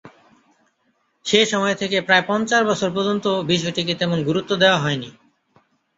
সে 1.25 1.39
সময় 1.45 1.75
থেকে 1.75 1.97
প্রায় 2.01 2.23
পঞ্চাশ 2.27 2.61
বছর 2.65 2.89
পর্যন্ত 2.91 3.25
বিষয়টিকে 3.43 3.93
তেমন 3.95 4.19
গুরুত্ব 4.23 4.51
দেওয়া 4.55 4.79
হয় 4.79 4.97
নি। 4.97 5.09